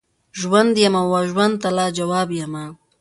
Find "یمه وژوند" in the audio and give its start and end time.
0.85-1.55